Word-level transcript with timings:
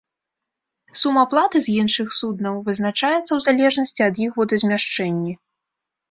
Сума 0.99 1.23
платы 1.33 1.57
з 1.65 1.75
іншых 1.81 2.07
суднаў 2.19 2.55
вызначаецца 2.69 3.19
ў 3.33 3.39
залежнасці 3.49 4.01
ад 4.07 4.15
іх 4.29 4.39
водазмяшчэнні. 4.39 5.33